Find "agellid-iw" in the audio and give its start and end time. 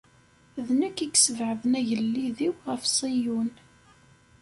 1.79-2.53